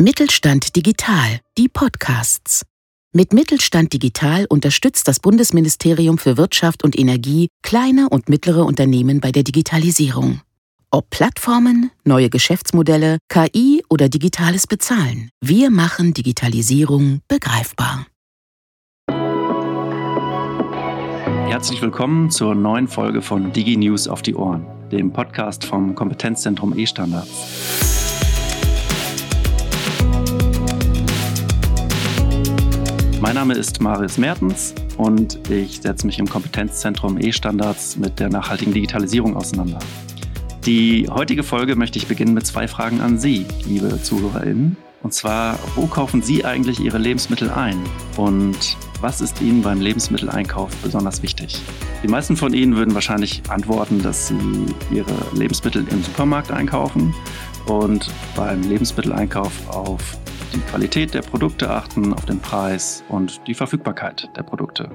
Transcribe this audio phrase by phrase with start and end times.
[0.00, 2.64] Mittelstand Digital, die Podcasts.
[3.12, 9.32] Mit Mittelstand Digital unterstützt das Bundesministerium für Wirtschaft und Energie kleine und mittlere Unternehmen bei
[9.32, 10.40] der Digitalisierung.
[10.92, 18.06] Ob Plattformen, neue Geschäftsmodelle, KI oder digitales Bezahlen, wir machen Digitalisierung begreifbar.
[21.48, 27.97] Herzlich willkommen zur neuen Folge von DigiNews auf die Ohren, dem Podcast vom Kompetenzzentrum E-Standards.
[33.28, 38.72] Mein Name ist Marius Mertens und ich setze mich im Kompetenzzentrum E-Standards mit der nachhaltigen
[38.72, 39.80] Digitalisierung auseinander.
[40.64, 44.78] Die heutige Folge möchte ich beginnen mit zwei Fragen an Sie, liebe ZuhörerInnen.
[45.02, 47.76] Und zwar, wo kaufen Sie eigentlich Ihre Lebensmittel ein?
[48.16, 51.60] Und was ist Ihnen beim Lebensmitteleinkauf besonders wichtig?
[52.02, 57.14] Die meisten von Ihnen würden wahrscheinlich antworten, dass Sie Ihre Lebensmittel im Supermarkt einkaufen
[57.66, 60.16] und beim Lebensmitteleinkauf auf
[60.52, 64.90] die Qualität der Produkte achten, auf den Preis und die Verfügbarkeit der Produkte.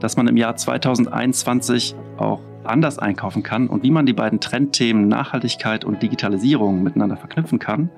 [0.00, 5.08] Dass man im Jahr 2021 auch anders einkaufen kann und wie man die beiden Trendthemen
[5.08, 7.90] Nachhaltigkeit und Digitalisierung miteinander verknüpfen kann,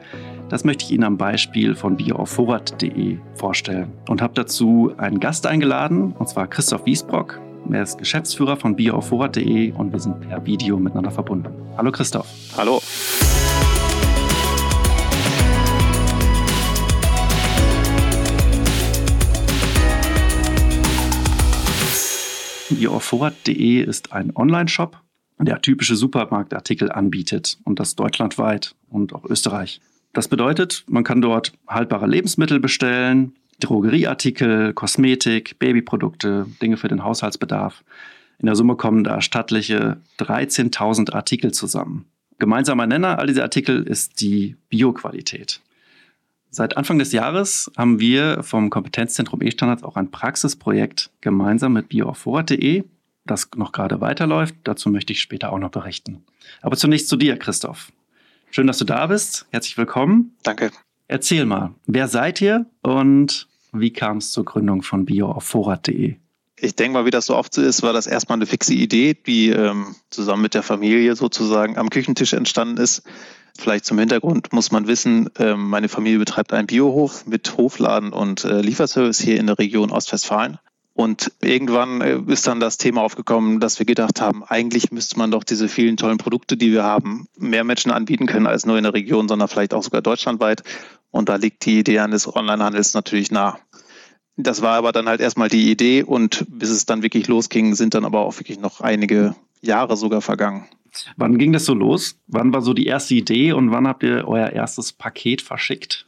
[0.49, 6.13] das möchte ich Ihnen am Beispiel von bioaufvorrat.de vorstellen und habe dazu einen Gast eingeladen,
[6.13, 7.41] und zwar Christoph Wiesbrock.
[7.71, 11.51] Er ist Geschäftsführer von bioaufvorrat.de und wir sind per Video miteinander verbunden.
[11.77, 12.27] Hallo Christoph.
[12.57, 12.81] Hallo.
[22.79, 25.01] Bioaufvorrat.de ist ein Online-Shop,
[25.41, 29.81] der typische Supermarktartikel anbietet und das deutschlandweit und auch Österreich.
[30.13, 37.83] Das bedeutet, man kann dort haltbare Lebensmittel bestellen, Drogerieartikel, Kosmetik, Babyprodukte, Dinge für den Haushaltsbedarf.
[38.39, 42.05] In der Summe kommen da stattliche 13.000 Artikel zusammen.
[42.39, 45.61] Gemeinsamer Nenner all dieser Artikel ist die Bioqualität.
[46.51, 52.85] Seit Anfang des Jahres haben wir vom Kompetenzzentrum E-Standards auch ein Praxisprojekt gemeinsam mit bioaufvorrat.de,
[53.27, 54.55] das noch gerade weiterläuft.
[54.65, 56.25] Dazu möchte ich später auch noch berichten.
[56.63, 57.93] Aber zunächst zu dir, Christoph.
[58.51, 59.47] Schön, dass du da bist.
[59.51, 60.37] Herzlich willkommen.
[60.43, 60.71] Danke.
[61.07, 66.17] Erzähl mal, wer seid ihr und wie kam es zur Gründung von bioaufvorrat.de?
[66.61, 69.15] Ich denke mal, wie das so oft so ist, war das erstmal eine fixe Idee,
[69.15, 73.03] die ähm, zusammen mit der Familie sozusagen am Küchentisch entstanden ist.
[73.61, 78.45] Vielleicht zum Hintergrund muss man wissen, ähm, meine Familie betreibt einen Biohof mit Hofladen und
[78.45, 80.59] äh, Lieferservice hier in der Region Ostwestfalen.
[80.95, 85.33] Und irgendwann äh, ist dann das Thema aufgekommen, dass wir gedacht haben, eigentlich müsste man
[85.33, 88.85] doch diese vielen tollen Produkte, die wir haben, mehr Menschen anbieten können als nur in
[88.85, 90.63] der Region, sondern vielleicht auch sogar deutschlandweit.
[91.11, 93.59] Und da liegt die Idee eines Onlinehandels natürlich nah.
[94.37, 97.95] Das war aber dann halt erstmal die Idee und bis es dann wirklich losging, sind
[97.95, 100.67] dann aber auch wirklich noch einige Jahre sogar vergangen.
[101.17, 102.17] Wann ging das so los?
[102.27, 106.07] Wann war so die erste Idee und wann habt ihr euer erstes Paket verschickt?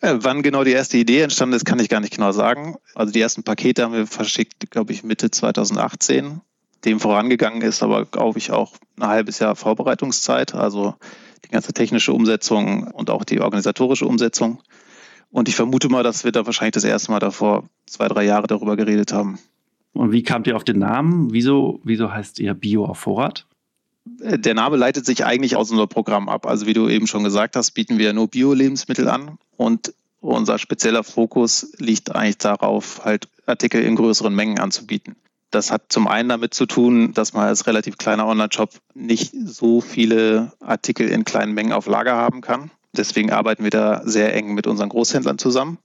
[0.00, 2.76] Äh, wann genau die erste Idee entstanden ist, kann ich gar nicht genau sagen.
[2.94, 6.40] Also die ersten Pakete haben wir verschickt, glaube ich, Mitte 2018.
[6.84, 10.94] Dem vorangegangen ist aber, glaube ich, auch ein halbes Jahr Vorbereitungszeit, also
[11.44, 14.62] die ganze technische Umsetzung und auch die organisatorische Umsetzung.
[15.30, 18.46] Und ich vermute mal, dass wir da wahrscheinlich das erste Mal davor zwei, drei Jahre
[18.46, 19.38] darüber geredet haben.
[19.92, 21.32] Und wie kamt ihr auf den Namen?
[21.32, 23.46] Wieso, wieso heißt ihr Bio auf Vorrat?
[24.04, 26.46] Der Name leitet sich eigentlich aus unserem Programm ab.
[26.46, 31.02] Also wie du eben schon gesagt hast, bieten wir nur Bio-Lebensmittel an und unser spezieller
[31.02, 35.16] Fokus liegt eigentlich darauf, halt Artikel in größeren Mengen anzubieten.
[35.50, 39.80] Das hat zum einen damit zu tun, dass man als relativ kleiner Online-Shop nicht so
[39.80, 42.70] viele Artikel in kleinen Mengen auf Lager haben kann.
[42.96, 45.78] Deswegen arbeiten wir da sehr eng mit unseren Großhändlern zusammen.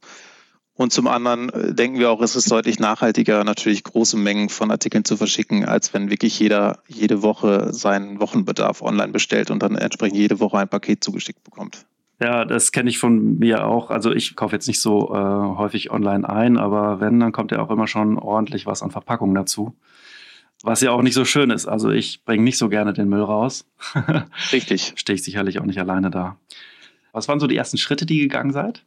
[0.78, 4.72] Und zum anderen äh, denken wir auch, es ist deutlich nachhaltiger, natürlich große Mengen von
[4.72, 9.75] Artikeln zu verschicken, als wenn wirklich jeder jede Woche seinen Wochenbedarf online bestellt und dann
[9.75, 11.86] entsprechend jede Woche ein Paket zugeschickt bekommt.
[12.19, 13.90] Ja, das kenne ich von mir auch.
[13.90, 17.62] Also ich kaufe jetzt nicht so äh, häufig online ein, aber wenn, dann kommt ja
[17.62, 19.75] auch immer schon ordentlich was an Verpackung dazu.
[20.63, 21.68] Was ja auch nicht so schön ist.
[21.68, 23.66] Also ich bringe nicht so gerne den Müll raus.
[24.51, 24.94] Richtig.
[24.95, 26.38] Stehe ich sicherlich auch nicht alleine da.
[27.12, 28.83] Was waren so die ersten Schritte, die gegangen seid?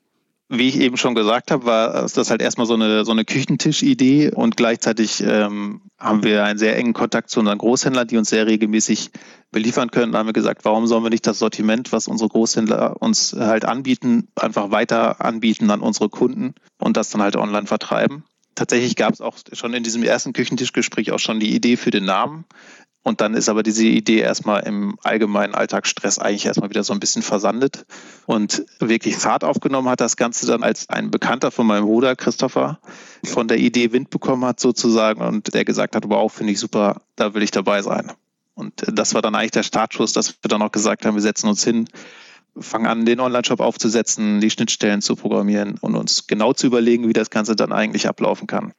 [0.50, 4.30] Wie ich eben schon gesagt habe, war das halt erstmal so eine, so eine Küchentischidee
[4.30, 8.46] und gleichzeitig ähm, haben wir einen sehr engen Kontakt zu unseren Großhändlern, die uns sehr
[8.46, 9.10] regelmäßig
[9.50, 10.12] beliefern können.
[10.12, 13.66] Da haben wir gesagt, warum sollen wir nicht das Sortiment, was unsere Großhändler uns halt
[13.66, 18.24] anbieten, einfach weiter anbieten an unsere Kunden und das dann halt online vertreiben.
[18.54, 22.06] Tatsächlich gab es auch schon in diesem ersten Küchentischgespräch auch schon die Idee für den
[22.06, 22.44] Namen.
[23.02, 27.00] Und dann ist aber diese Idee erstmal im allgemeinen Alltagsstress eigentlich erstmal wieder so ein
[27.00, 27.86] bisschen versandet.
[28.26, 32.80] Und wirklich Fahrt aufgenommen hat das Ganze dann, als ein Bekannter von meinem Bruder, Christopher,
[33.24, 37.00] von der Idee Wind bekommen hat sozusagen und der gesagt hat, wow, finde ich super,
[37.16, 38.12] da will ich dabei sein.
[38.54, 41.48] Und das war dann eigentlich der Startschuss, dass wir dann auch gesagt haben, wir setzen
[41.48, 41.88] uns hin,
[42.58, 47.12] fangen an, den Online-Shop aufzusetzen, die Schnittstellen zu programmieren und uns genau zu überlegen, wie
[47.12, 48.72] das Ganze dann eigentlich ablaufen kann.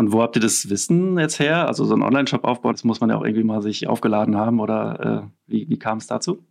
[0.00, 1.66] Und wo habt ihr das Wissen jetzt her?
[1.66, 4.58] Also so ein Online-Shop aufbauen, das muss man ja auch irgendwie mal sich aufgeladen haben
[4.58, 6.42] oder äh, wie, wie kam es dazu?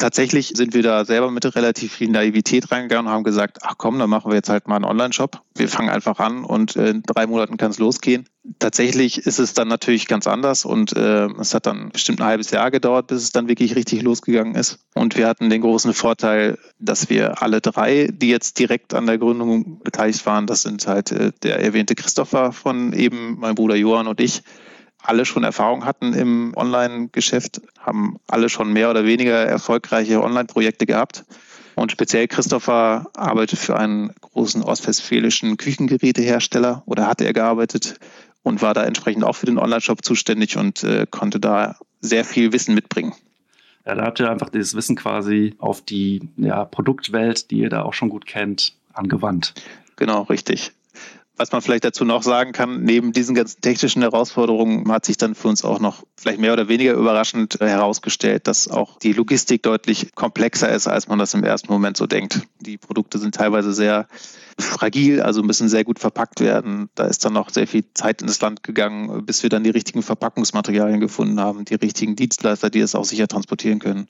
[0.00, 3.98] Tatsächlich sind wir da selber mit relativ viel Naivität reingegangen und haben gesagt, ach komm,
[3.98, 5.42] dann machen wir jetzt halt mal einen Online-Shop.
[5.54, 8.26] Wir fangen einfach an und in drei Monaten kann es losgehen.
[8.60, 12.50] Tatsächlich ist es dann natürlich ganz anders und äh, es hat dann bestimmt ein halbes
[12.50, 14.78] Jahr gedauert, bis es dann wirklich richtig losgegangen ist.
[14.94, 19.18] Und wir hatten den großen Vorteil, dass wir alle drei, die jetzt direkt an der
[19.18, 24.06] Gründung beteiligt waren, das sind halt äh, der erwähnte Christopher von eben, mein Bruder Johann
[24.06, 24.42] und ich,
[25.02, 31.24] alle schon Erfahrung hatten im Online-Geschäft, haben alle schon mehr oder weniger erfolgreiche Online-Projekte gehabt.
[31.74, 37.98] Und speziell Christopher arbeitet für einen großen ostwestfälischen Küchengerätehersteller oder hatte er gearbeitet
[38.42, 42.52] und war da entsprechend auch für den Online-Shop zuständig und äh, konnte da sehr viel
[42.52, 43.14] Wissen mitbringen.
[43.86, 47.82] Ja, da habt ihr einfach dieses Wissen quasi auf die ja, Produktwelt, die ihr da
[47.82, 49.54] auch schon gut kennt, angewandt.
[49.96, 50.72] Genau, richtig.
[51.40, 55.34] Was man vielleicht dazu noch sagen kann, neben diesen ganzen technischen Herausforderungen hat sich dann
[55.34, 59.62] für uns auch noch vielleicht mehr oder weniger überraschend äh, herausgestellt, dass auch die Logistik
[59.62, 62.42] deutlich komplexer ist, als man das im ersten Moment so denkt.
[62.58, 64.06] Die Produkte sind teilweise sehr
[64.58, 66.90] fragil, also müssen sehr gut verpackt werden.
[66.94, 70.02] Da ist dann noch sehr viel Zeit ins Land gegangen, bis wir dann die richtigen
[70.02, 74.08] Verpackungsmaterialien gefunden haben, die richtigen Dienstleister, die es auch sicher transportieren können.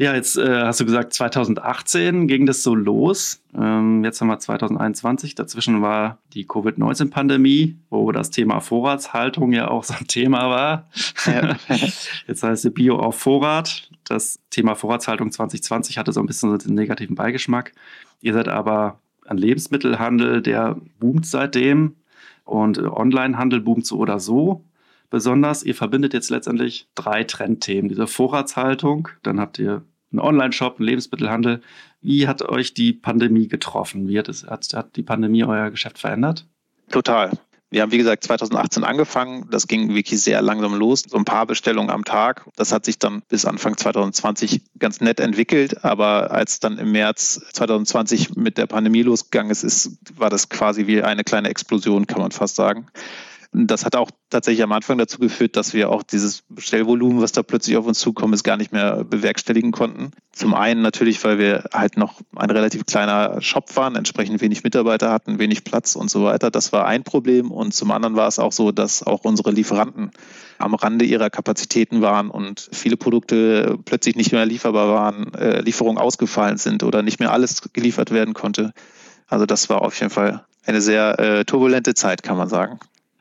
[0.00, 3.42] Ja, jetzt äh, hast du gesagt, 2018 ging das so los.
[3.52, 5.34] Ähm, jetzt haben wir 2021.
[5.34, 10.88] Dazwischen war die Covid-19-Pandemie, wo das Thema Vorratshaltung ja auch so ein Thema war.
[11.26, 11.56] Ja.
[12.28, 13.90] jetzt heißt es Bio auf Vorrat.
[14.04, 17.72] Das Thema Vorratshaltung 2020 hatte so ein bisschen so den negativen Beigeschmack.
[18.20, 21.96] Ihr seid aber ein Lebensmittelhandel, der boomt seitdem.
[22.44, 24.64] Und Onlinehandel boomt so oder so
[25.10, 25.62] besonders.
[25.62, 27.88] Ihr verbindet jetzt letztendlich drei Trendthemen.
[27.88, 29.82] Diese Vorratshaltung, dann habt ihr
[30.12, 31.60] einen Online-Shop, einen Lebensmittelhandel.
[32.00, 34.08] Wie hat euch die Pandemie getroffen?
[34.08, 36.46] Wie hat, es, hat, hat die Pandemie euer Geschäft verändert?
[36.90, 37.32] Total.
[37.70, 39.46] Wir haben, wie gesagt, 2018 angefangen.
[39.50, 41.02] Das ging wirklich sehr langsam los.
[41.06, 42.46] So ein paar Bestellungen am Tag.
[42.56, 45.84] Das hat sich dann bis Anfang 2020 ganz nett entwickelt.
[45.84, 50.86] Aber als dann im März 2020 mit der Pandemie losgegangen ist, ist war das quasi
[50.86, 52.86] wie eine kleine Explosion, kann man fast sagen.
[53.52, 57.42] Das hat auch tatsächlich am Anfang dazu geführt, dass wir auch dieses Bestellvolumen, was da
[57.42, 60.10] plötzlich auf uns zukommt, ist, gar nicht mehr bewerkstelligen konnten.
[60.32, 65.10] Zum einen natürlich, weil wir halt noch ein relativ kleiner Shop waren, entsprechend wenig Mitarbeiter
[65.10, 66.50] hatten, wenig Platz und so weiter.
[66.50, 67.50] Das war ein Problem.
[67.50, 70.10] Und zum anderen war es auch so, dass auch unsere Lieferanten
[70.58, 75.98] am Rande ihrer Kapazitäten waren und viele Produkte plötzlich nicht mehr lieferbar waren, äh, Lieferungen
[75.98, 78.74] ausgefallen sind oder nicht mehr alles geliefert werden konnte.
[79.26, 82.78] Also das war auf jeden Fall eine sehr äh, turbulente Zeit, kann man sagen.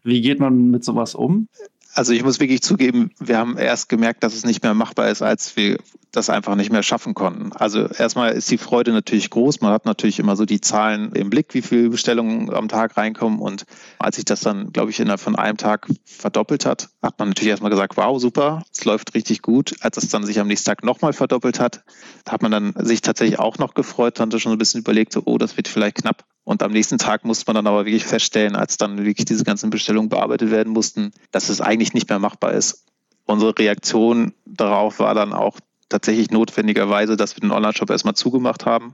[0.07, 1.49] Wie geht man mit sowas um?
[1.93, 5.21] Also ich muss wirklich zugeben, wir haben erst gemerkt, dass es nicht mehr machbar ist,
[5.21, 5.79] als wir
[6.13, 7.51] das einfach nicht mehr schaffen konnten.
[7.51, 9.59] Also erstmal ist die Freude natürlich groß.
[9.59, 13.39] Man hat natürlich immer so die Zahlen im Blick, wie viele Bestellungen am Tag reinkommen.
[13.39, 13.65] Und
[13.99, 17.49] als sich das dann, glaube ich, innerhalb von einem Tag verdoppelt hat, hat man natürlich
[17.49, 19.75] erstmal gesagt, wow, super, es läuft richtig gut.
[19.81, 21.83] Als es dann sich am nächsten Tag nochmal verdoppelt hat,
[22.29, 25.37] hat man dann sich tatsächlich auch noch gefreut, hatte schon ein bisschen überlegt, so, oh,
[25.37, 26.23] das wird vielleicht knapp.
[26.47, 29.69] Und am nächsten Tag musste man dann aber wirklich feststellen, als dann wirklich diese ganzen
[29.69, 32.85] Bestellungen bearbeitet werden mussten, dass es eigentlich nicht mehr machbar ist.
[33.25, 35.59] Unsere Reaktion darauf war dann auch
[35.89, 38.93] tatsächlich notwendigerweise, dass wir den Online-Shop erstmal zugemacht haben.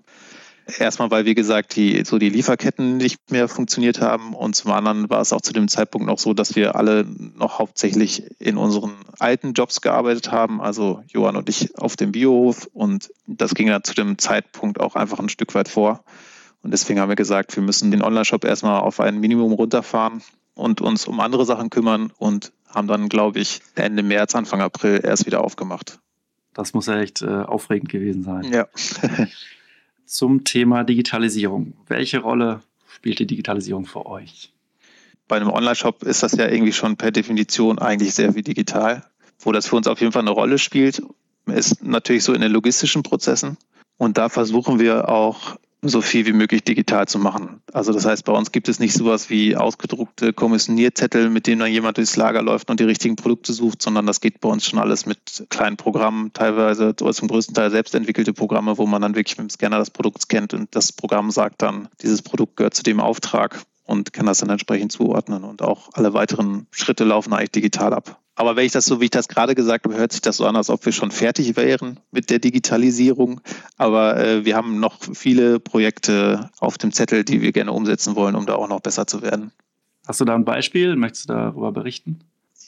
[0.80, 4.34] Erstmal, weil, wie gesagt, die, so die Lieferketten nicht mehr funktioniert haben.
[4.34, 7.06] Und zum anderen war es auch zu dem Zeitpunkt noch so, dass wir alle
[7.36, 10.60] noch hauptsächlich in unseren alten Jobs gearbeitet haben.
[10.60, 12.68] Also Johann und ich auf dem Biohof.
[12.74, 16.04] Und das ging dann zu dem Zeitpunkt auch einfach ein Stück weit vor.
[16.64, 20.24] Und deswegen haben wir gesagt, wir müssen den Online-Shop erstmal auf ein Minimum runterfahren
[20.56, 25.02] und uns um andere Sachen kümmern und haben dann, glaube ich, Ende März, Anfang April
[25.04, 26.00] erst wieder aufgemacht.
[26.54, 28.52] Das muss ja echt äh, aufregend gewesen sein.
[28.52, 28.68] Ja.
[30.06, 31.74] Zum Thema Digitalisierung.
[31.88, 34.54] Welche Rolle spielt die Digitalisierung für euch?
[35.28, 39.04] Bei einem Online-Shop ist das ja irgendwie schon per Definition eigentlich sehr viel digital.
[39.40, 41.02] Wo das für uns auf jeden Fall eine Rolle spielt,
[41.48, 43.58] ist natürlich so in den logistischen Prozessen.
[43.98, 47.62] Und da versuchen wir auch so viel wie möglich digital zu machen.
[47.74, 51.72] Also das heißt, bei uns gibt es nicht sowas wie ausgedruckte Kommissionierzettel, mit denen dann
[51.72, 54.80] jemand durchs Lager läuft und die richtigen Produkte sucht, sondern das geht bei uns schon
[54.80, 59.16] alles mit kleinen Programmen, teilweise oder zum größten Teil selbst entwickelte Programme, wo man dann
[59.16, 62.74] wirklich mit dem Scanner das Produkt scannt und das Programm sagt dann, dieses Produkt gehört
[62.74, 65.44] zu dem Auftrag und kann das dann entsprechend zuordnen.
[65.44, 68.20] Und auch alle weiteren Schritte laufen eigentlich digital ab.
[68.36, 70.46] Aber wenn ich das so, wie ich das gerade gesagt habe, hört sich das so
[70.46, 73.42] an, als ob wir schon fertig wären mit der Digitalisierung.
[73.78, 78.36] Aber äh, wir haben noch viele Projekte auf dem Zettel, die wir gerne umsetzen wollen,
[78.36, 79.52] um da auch noch besser zu werden.
[80.08, 80.96] Hast du da ein Beispiel?
[80.96, 82.20] Möchtest du darüber berichten?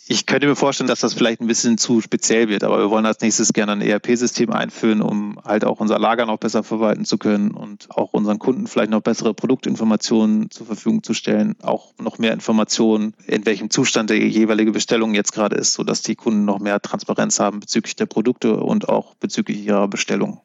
[0.07, 3.07] Ich könnte mir vorstellen, dass das vielleicht ein bisschen zu speziell wird, aber wir wollen
[3.07, 7.17] als nächstes gerne ein ERP-System einführen, um halt auch unser Lager noch besser verwalten zu
[7.17, 12.19] können und auch unseren Kunden vielleicht noch bessere Produktinformationen zur Verfügung zu stellen, auch noch
[12.19, 16.59] mehr Informationen, in welchem Zustand die jeweilige Bestellung jetzt gerade ist, sodass die Kunden noch
[16.59, 20.39] mehr Transparenz haben bezüglich der Produkte und auch bezüglich ihrer Bestellung.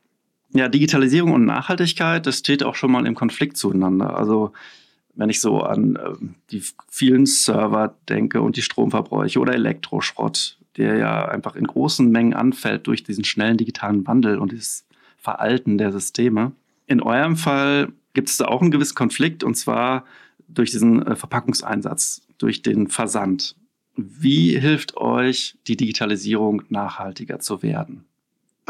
[0.55, 4.17] Ja, Digitalisierung und Nachhaltigkeit, das steht auch schon mal im Konflikt zueinander.
[4.17, 4.53] Also
[5.21, 6.15] wenn ich so an äh,
[6.51, 12.33] die vielen Server denke und die Stromverbräuche oder Elektroschrott, der ja einfach in großen Mengen
[12.33, 14.87] anfällt durch diesen schnellen digitalen Wandel und das
[15.19, 16.53] Veralten der Systeme.
[16.87, 20.05] In eurem Fall gibt es da auch einen gewissen Konflikt und zwar
[20.49, 23.57] durch diesen äh, Verpackungseinsatz, durch den Versand.
[23.97, 28.07] Wie hilft euch die Digitalisierung nachhaltiger zu werden?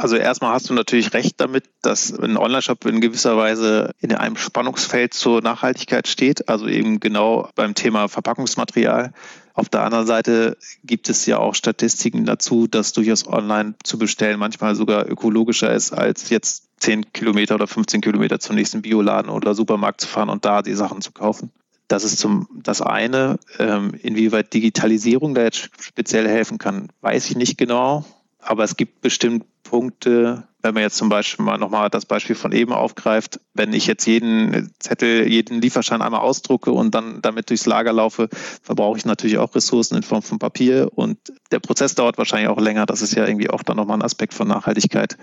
[0.00, 4.36] Also erstmal hast du natürlich recht damit, dass ein Online-Shop in gewisser Weise in einem
[4.36, 9.12] Spannungsfeld zur Nachhaltigkeit steht, also eben genau beim Thema Verpackungsmaterial.
[9.52, 14.38] Auf der anderen Seite gibt es ja auch Statistiken dazu, dass durchaus online zu bestellen
[14.38, 19.54] manchmal sogar ökologischer ist, als jetzt 10 Kilometer oder 15 Kilometer zum nächsten Bioladen oder
[19.54, 21.50] Supermarkt zu fahren und da die Sachen zu kaufen.
[21.88, 23.38] Das ist zum, das eine.
[23.58, 28.06] Ähm, inwieweit Digitalisierung da jetzt speziell helfen kann, weiß ich nicht genau.
[28.38, 32.50] Aber es gibt bestimmt Punkte, wenn man jetzt zum Beispiel mal nochmal das Beispiel von
[32.50, 37.66] eben aufgreift, wenn ich jetzt jeden Zettel, jeden Lieferschein einmal ausdrucke und dann damit durchs
[37.66, 38.28] Lager laufe,
[38.62, 41.18] verbrauche ich natürlich auch Ressourcen in Form von Papier und
[41.52, 42.84] der Prozess dauert wahrscheinlich auch länger.
[42.84, 45.16] Das ist ja irgendwie auch dann nochmal ein Aspekt von Nachhaltigkeit,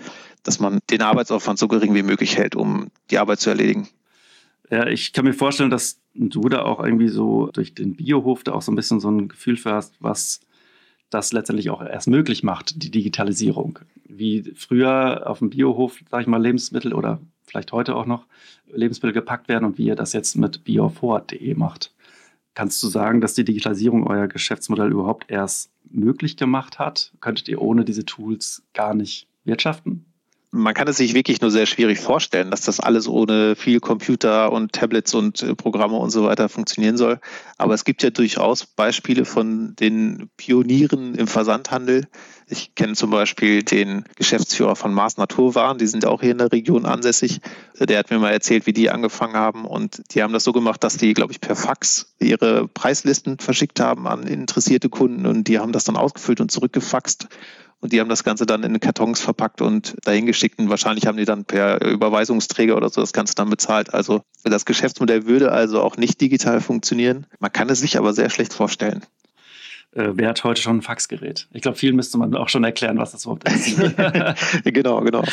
[0.44, 3.86] dass man den Arbeitsaufwand so gering wie möglich hält, um die Arbeit zu erledigen.
[4.70, 8.52] Ja, ich kann mir vorstellen, dass du da auch irgendwie so durch den Biohof da
[8.52, 10.40] auch so ein bisschen so ein Gefühl für hast, was
[11.10, 13.78] das letztendlich auch erst möglich macht, die Digitalisierung.
[14.08, 18.26] Wie früher auf dem Biohof, sage ich mal, Lebensmittel oder vielleicht heute auch noch
[18.66, 21.94] Lebensmittel gepackt werden und wie ihr das jetzt mit bioforward.de macht.
[22.54, 27.12] Kannst du sagen, dass die Digitalisierung euer Geschäftsmodell überhaupt erst möglich gemacht hat?
[27.20, 30.07] Könntet ihr ohne diese Tools gar nicht wirtschaften?
[30.50, 34.50] Man kann es sich wirklich nur sehr schwierig vorstellen, dass das alles ohne viel Computer
[34.50, 37.20] und Tablets und äh, Programme und so weiter funktionieren soll.
[37.58, 42.08] Aber es gibt ja durchaus Beispiele von den Pionieren im Versandhandel.
[42.46, 46.50] Ich kenne zum Beispiel den Geschäftsführer von Mars Naturwaren, die sind auch hier in der
[46.50, 47.40] Region ansässig.
[47.78, 50.82] Der hat mir mal erzählt, wie die angefangen haben und die haben das so gemacht,
[50.82, 55.58] dass die, glaube ich, per Fax ihre Preislisten verschickt haben an interessierte Kunden und die
[55.58, 57.28] haben das dann ausgefüllt und zurückgefaxt
[57.80, 60.58] und die haben das Ganze dann in Kartons verpackt und dahin geschickt.
[60.58, 63.94] Und wahrscheinlich haben die dann per Überweisungsträger oder so das Ganze dann bezahlt.
[63.94, 67.26] Also das Geschäftsmodell würde also auch nicht digital funktionieren.
[67.38, 69.02] Man kann es sich aber sehr schlecht vorstellen.
[69.92, 71.48] Äh, wer hat heute schon ein Faxgerät?
[71.52, 73.76] Ich glaube, vielen müsste man auch schon erklären, was das überhaupt ist.
[74.64, 75.24] genau, genau.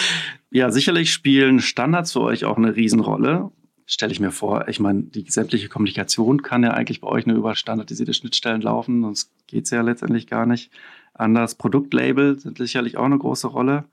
[0.51, 3.51] Ja, sicherlich spielen Standards für euch auch eine Riesenrolle
[3.85, 4.67] stelle ich mir vor.
[4.67, 9.01] Ich meine, die sämtliche Kommunikation kann ja eigentlich bei euch nur über standardisierte Schnittstellen laufen,
[9.01, 10.71] sonst geht es ja letztendlich gar nicht
[11.13, 11.55] anders.
[11.55, 13.85] Produktlabel sind sicherlich auch eine große Rolle.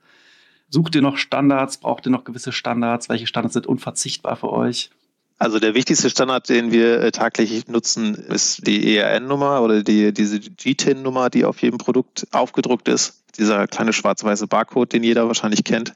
[0.69, 1.77] Sucht ihr noch Standards?
[1.77, 3.07] Braucht ihr noch gewisse Standards?
[3.07, 4.89] Welche Standards sind unverzichtbar für euch?
[5.37, 10.39] Also der wichtigste Standard, den wir äh, tagtäglich nutzen, ist die ERN-Nummer oder die, diese
[10.39, 13.23] GTIN-Nummer, die auf jedem Produkt aufgedruckt ist.
[13.37, 15.93] Dieser kleine schwarz-weiße Barcode, den jeder wahrscheinlich kennt.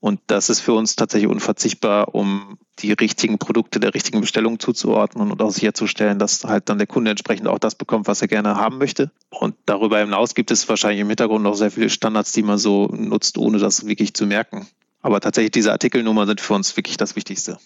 [0.00, 5.30] Und das ist für uns tatsächlich unverzichtbar, um die richtigen Produkte der richtigen Bestellung zuzuordnen
[5.30, 8.56] und auch sicherzustellen, dass halt dann der Kunde entsprechend auch das bekommt, was er gerne
[8.56, 9.10] haben möchte.
[9.30, 12.88] Und darüber hinaus gibt es wahrscheinlich im Hintergrund noch sehr viele Standards, die man so
[12.88, 14.66] nutzt, ohne das wirklich zu merken.
[15.00, 17.58] Aber tatsächlich diese Artikelnummer sind für uns wirklich das Wichtigste.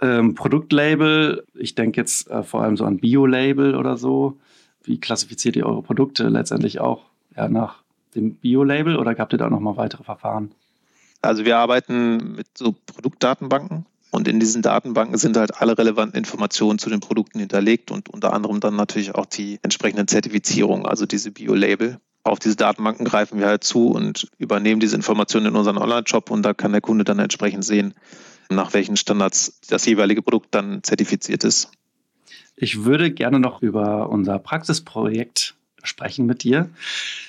[0.00, 4.38] Ähm, Produktlabel, ich denke jetzt äh, vor allem so an Bio-Label oder so.
[4.84, 7.04] Wie klassifiziert ihr eure Produkte letztendlich auch
[7.36, 7.82] ja, nach
[8.14, 10.52] dem Bio-Label oder habt ihr da nochmal weitere Verfahren?
[11.20, 16.78] Also wir arbeiten mit so Produktdatenbanken und in diesen Datenbanken sind halt alle relevanten Informationen
[16.78, 21.30] zu den Produkten hinterlegt und unter anderem dann natürlich auch die entsprechenden Zertifizierungen, also diese
[21.30, 21.98] Bio-Label.
[22.24, 26.42] Auf diese Datenbanken greifen wir halt zu und übernehmen diese Informationen in unseren Online-Shop und
[26.42, 27.94] da kann der Kunde dann entsprechend sehen,
[28.50, 31.70] nach welchen Standards das jeweilige Produkt dann zertifiziert ist.
[32.56, 36.68] Ich würde gerne noch über unser Praxisprojekt sprechen mit dir.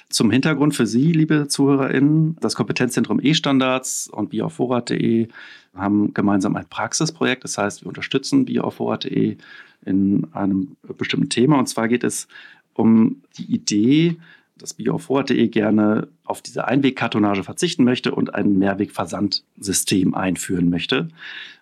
[0.10, 5.28] Zum Hintergrund für Sie, liebe ZuhörerInnen, das Kompetenzzentrum E-Standards und bioaufvorrat.de
[5.76, 7.44] haben gemeinsam ein Praxisprojekt.
[7.44, 9.38] Das heißt, wir unterstützen bioaufvorrat.de
[9.86, 11.60] in einem bestimmten Thema.
[11.60, 12.28] Und zwar geht es
[12.74, 14.18] um die Idee,
[14.58, 21.10] dass bioaufvorrat.de gerne auf diese Einwegkartonage verzichten möchte und ein Mehrwegversandsystem einführen möchte.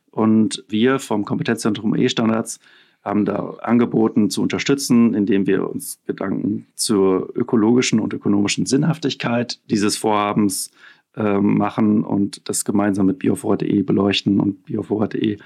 [0.09, 2.59] Und wir vom Kompetenzzentrum E-Standards
[3.07, 9.97] haben da angeboten zu unterstützen, indem wir uns Gedanken zur ökologischen und ökonomischen Sinnhaftigkeit dieses
[9.97, 10.71] Vorhabens
[11.15, 14.39] äh, machen und das gemeinsam mit biovorrat.de beleuchten.
[14.39, 15.37] Und biovorrat.de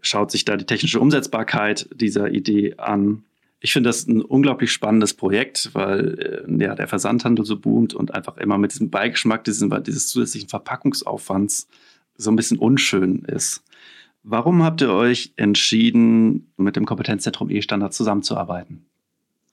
[0.00, 3.24] schaut sich da die technische Umsetzbarkeit dieser Idee an.
[3.60, 8.14] Ich finde das ein unglaublich spannendes Projekt, weil äh, ja, der Versandhandel so boomt und
[8.14, 11.68] einfach immer mit diesem Beigeschmack diesen, dieses zusätzlichen Verpackungsaufwands
[12.16, 13.62] so ein bisschen unschön ist.
[14.22, 18.86] Warum habt ihr euch entschieden, mit dem Kompetenzzentrum E-Standard zusammenzuarbeiten?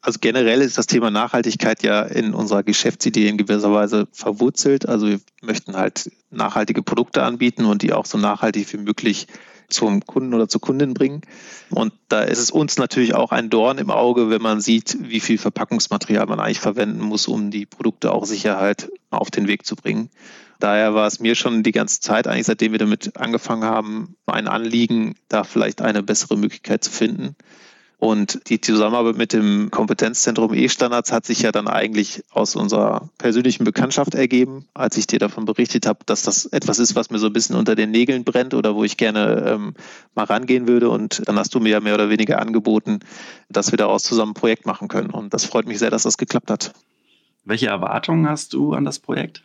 [0.01, 4.87] Also generell ist das Thema Nachhaltigkeit ja in unserer Geschäftsidee in gewisser Weise verwurzelt.
[4.87, 9.27] Also wir möchten halt nachhaltige Produkte anbieten und die auch so nachhaltig wie möglich
[9.67, 11.21] zum Kunden oder zur Kundin bringen.
[11.69, 15.19] Und da ist es uns natürlich auch ein Dorn im Auge, wenn man sieht, wie
[15.19, 19.65] viel Verpackungsmaterial man eigentlich verwenden muss, um die Produkte auch sicher halt auf den Weg
[19.65, 20.09] zu bringen.
[20.59, 24.47] Daher war es mir schon die ganze Zeit, eigentlich seitdem wir damit angefangen haben, ein
[24.47, 27.35] Anliegen, da vielleicht eine bessere Möglichkeit zu finden.
[27.99, 33.65] Und die Zusammenarbeit mit dem Kompetenzzentrum E-Standards hat sich ja dann eigentlich aus unserer persönlichen
[33.65, 37.27] Bekanntschaft ergeben, als ich dir davon berichtet habe, dass das etwas ist, was mir so
[37.27, 39.73] ein bisschen unter den Nägeln brennt oder wo ich gerne ähm,
[40.15, 40.89] mal rangehen würde.
[40.89, 42.99] Und dann hast du mir ja mehr oder weniger angeboten,
[43.49, 45.09] dass wir daraus zusammen ein Projekt machen können.
[45.09, 46.71] Und das freut mich sehr, dass das geklappt hat.
[47.43, 49.43] Welche Erwartungen hast du an das Projekt?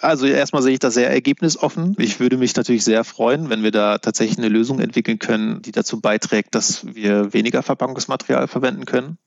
[0.00, 1.96] Also erstmal sehe ich das sehr ergebnisoffen.
[1.98, 5.72] Ich würde mich natürlich sehr freuen, wenn wir da tatsächlich eine Lösung entwickeln können, die
[5.72, 9.18] dazu beiträgt, dass wir weniger Verpackungsmaterial verwenden können.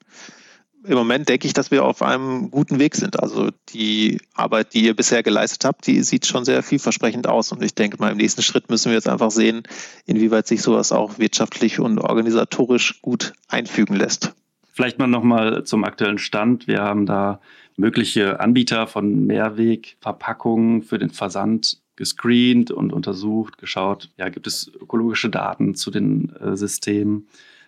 [0.84, 3.20] Im Moment denke ich, dass wir auf einem guten Weg sind.
[3.22, 7.52] Also die Arbeit, die ihr bisher geleistet habt, die sieht schon sehr vielversprechend aus.
[7.52, 9.64] Und ich denke mal, im nächsten Schritt müssen wir jetzt einfach sehen,
[10.06, 14.34] inwieweit sich sowas auch wirtschaftlich und organisatorisch gut einfügen lässt.
[14.74, 16.66] Vielleicht mal nochmal zum aktuellen Stand.
[16.66, 17.42] Wir haben da
[17.78, 25.30] mögliche Anbieter von Mehrwegverpackungen für den Versand gescreent und untersucht, geschaut, ja, gibt es ökologische
[25.30, 27.28] Daten zu den äh, Systemen,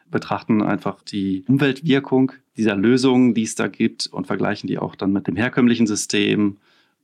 [0.10, 5.12] betrachten einfach die Umweltwirkung dieser Lösungen, die es da gibt und vergleichen die auch dann
[5.12, 6.58] mit dem herkömmlichen System.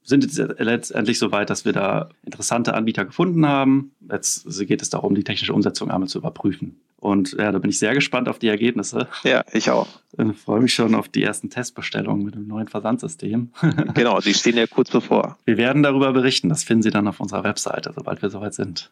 [0.03, 3.91] Sind jetzt letztendlich so weit, dass wir da interessante Anbieter gefunden haben.
[4.09, 6.79] Jetzt geht es darum, die technische Umsetzung einmal zu überprüfen.
[6.99, 9.07] Und ja, da bin ich sehr gespannt auf die Ergebnisse.
[9.23, 9.87] Ja, ich auch.
[10.17, 13.51] Ich freue mich schon auf die ersten Testbestellungen mit dem neuen Versandsystem.
[13.93, 15.37] genau, die stehen ja kurz bevor.
[15.45, 16.49] Wir werden darüber berichten.
[16.49, 18.91] Das finden Sie dann auf unserer Webseite, sobald wir soweit sind.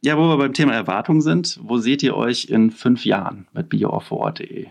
[0.00, 3.68] Ja, wo wir beim Thema Erwartung sind, wo seht ihr euch in fünf Jahren mit
[3.68, 4.66] bioofferort.de?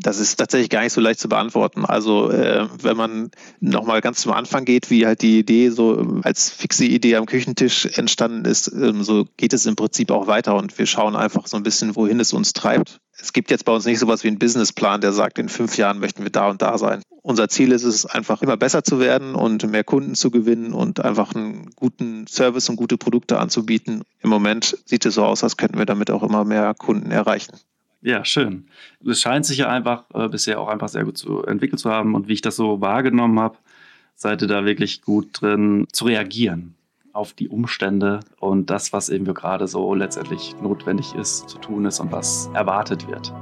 [0.00, 1.84] Das ist tatsächlich gar nicht so leicht zu beantworten.
[1.84, 6.20] Also äh, wenn man nochmal ganz zum Anfang geht, wie halt die Idee so ähm,
[6.22, 10.54] als fixe Idee am Küchentisch entstanden ist, ähm, so geht es im Prinzip auch weiter
[10.54, 13.00] und wir schauen einfach so ein bisschen, wohin es uns treibt.
[13.20, 15.98] Es gibt jetzt bei uns nicht sowas wie einen Businessplan, der sagt, in fünf Jahren
[15.98, 17.02] möchten wir da und da sein.
[17.22, 21.04] Unser Ziel ist es, einfach immer besser zu werden und mehr Kunden zu gewinnen und
[21.04, 24.02] einfach einen guten Service und gute Produkte anzubieten.
[24.20, 27.58] Im Moment sieht es so aus, als könnten wir damit auch immer mehr Kunden erreichen.
[28.02, 28.68] Ja, schön.
[29.04, 32.14] Es scheint sich ja einfach äh, bisher auch einfach sehr gut zu entwickelt zu haben.
[32.14, 33.58] Und wie ich das so wahrgenommen habe,
[34.14, 36.74] seid ihr da wirklich gut drin zu reagieren
[37.12, 41.98] auf die Umstände und das, was eben gerade so letztendlich notwendig ist, zu tun ist
[41.98, 43.32] und was erwartet wird.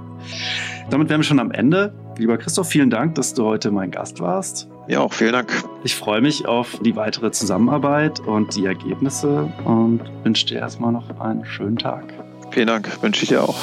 [0.88, 1.95] Damit wären wir schon am Ende.
[2.16, 4.69] Lieber Christoph, vielen Dank, dass du heute mein Gast warst.
[4.88, 5.53] Ja, auch vielen Dank.
[5.85, 11.21] Ich freue mich auf die weitere Zusammenarbeit und die Ergebnisse und wünsche dir erstmal noch
[11.21, 12.14] einen schönen Tag.
[12.53, 13.57] Vielen Dank, wünsche ich dir auch.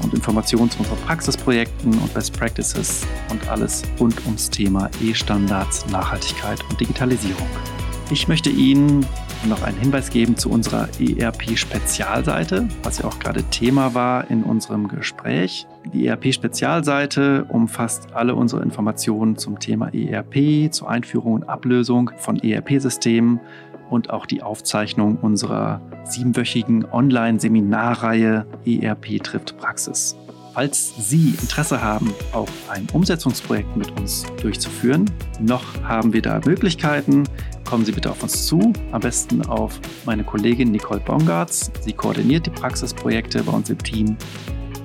[0.02, 6.64] und Informationen zu unseren Praxisprojekten und Best Practices und alles rund ums Thema E-Standards, Nachhaltigkeit
[6.70, 7.50] und Digitalisierung.
[8.10, 9.06] Ich möchte Ihnen
[9.50, 14.88] noch einen Hinweis geben zu unserer ERP-Spezialseite, was ja auch gerade Thema war in unserem
[14.88, 15.68] Gespräch.
[15.94, 23.40] Die ERP-Spezialseite umfasst alle unsere Informationen zum Thema ERP, zur Einführung und Ablösung von ERP-Systemen
[23.90, 30.16] und auch die Aufzeichnung unserer siebenwöchigen Online-Seminarreihe ERP trifft Praxis.
[30.54, 37.24] Falls Sie Interesse haben, auch ein Umsetzungsprojekt mit uns durchzuführen, noch haben wir da Möglichkeiten.
[37.66, 41.72] Kommen Sie bitte auf uns zu, am besten auf meine Kollegin Nicole Bongartz.
[41.82, 44.18] Sie koordiniert die Praxisprojekte bei uns im Team.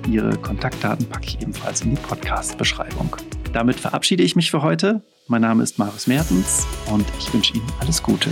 [0.09, 3.15] Ihre Kontaktdaten packe ich ebenfalls in die Podcast-Beschreibung.
[3.53, 5.01] Damit verabschiede ich mich für heute.
[5.27, 8.31] Mein Name ist Marius Mertens und ich wünsche Ihnen alles Gute.